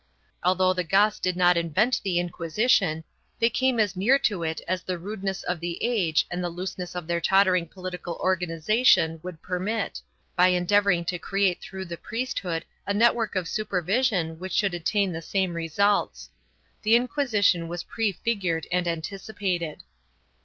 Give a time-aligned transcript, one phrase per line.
[0.43, 3.03] Although the Goths did not invent the Inquisition,
[3.37, 6.95] they came as near to it as the rudeness of the age and the looseness
[6.95, 10.01] of their tottering political organization would permit,
[10.35, 15.21] by endeavoring to create through the priesthood a network of supervision which should attain the
[15.21, 16.31] same results.
[16.81, 19.83] The Inquisition was prefigured and anticipated.